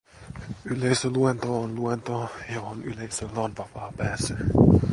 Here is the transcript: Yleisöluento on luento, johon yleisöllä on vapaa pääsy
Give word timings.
Yleisöluento 0.65 1.61
on 1.61 1.75
luento, 1.75 2.29
johon 2.53 2.83
yleisöllä 2.83 3.39
on 3.39 3.53
vapaa 3.57 3.93
pääsy 3.97 4.35